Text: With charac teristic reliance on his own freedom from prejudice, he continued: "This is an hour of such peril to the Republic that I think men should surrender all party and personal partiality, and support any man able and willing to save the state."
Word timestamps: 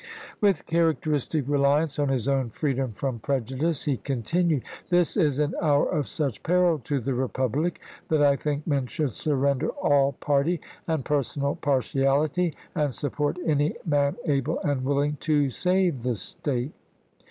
With 0.41 0.65
charac 0.65 0.99
teristic 1.01 1.43
reliance 1.47 1.99
on 1.99 2.09
his 2.09 2.27
own 2.27 2.49
freedom 2.49 2.91
from 2.93 3.19
prejudice, 3.19 3.83
he 3.83 3.97
continued: 3.97 4.63
"This 4.89 5.15
is 5.15 5.37
an 5.37 5.53
hour 5.61 5.87
of 5.87 6.07
such 6.07 6.41
peril 6.41 6.79
to 6.85 6.99
the 6.99 7.13
Republic 7.13 7.79
that 8.07 8.19
I 8.19 8.35
think 8.35 8.65
men 8.65 8.87
should 8.87 9.11
surrender 9.11 9.69
all 9.69 10.13
party 10.13 10.59
and 10.87 11.05
personal 11.05 11.53
partiality, 11.55 12.55
and 12.73 12.95
support 12.95 13.37
any 13.45 13.75
man 13.85 14.15
able 14.25 14.59
and 14.61 14.83
willing 14.83 15.17
to 15.19 15.51
save 15.51 16.01
the 16.01 16.15
state." 16.15 16.73